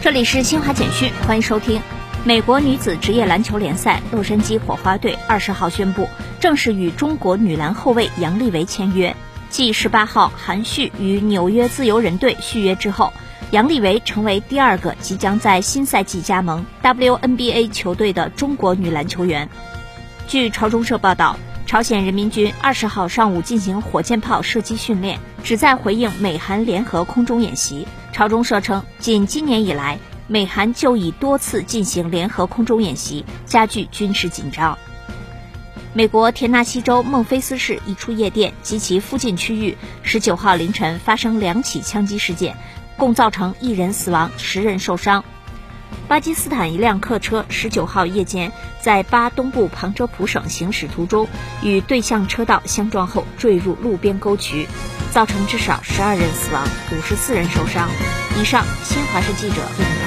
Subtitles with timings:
[0.00, 1.82] 这里是新华简讯，欢迎收听。
[2.24, 9.14] 美国女子职业篮球联赛洛杉矶火花队二十号宣布正式与中国女篮后卫杨丽维签约。
[9.50, 13.12] 继十八号韩旭与纽约自由人队续约之后，
[13.50, 19.48] 杨丽维成为第二个即将在新赛季加盟 WNBA 球队的中国女篮球员。
[20.28, 21.36] 据朝中社报道，
[21.68, 27.86] 朝鲜人民军二十号上午进行火箭炮射击训练，旨在回应美韩联合空中演习。
[28.10, 34.78] 朝中社称，仅今年以来，美韩就已多次进行联合空中演习，加剧军事紧张。
[35.92, 42.56] 美国田纳西州孟菲斯市一处夜店及其附近区域，十九号凌晨发生两起枪击事件，
[42.96, 45.22] 共造成一人死亡、十人受伤。
[46.08, 51.28] 巴基斯坦一辆客车十九号夜间在巴东部旁遮普省行驶途中，
[51.62, 54.66] 与对向车道相撞后坠入路边沟渠。
[55.10, 56.62] 造成至少十二人死亡，
[56.92, 57.88] 五十四人受伤。
[58.38, 59.97] 以上，新华社记者。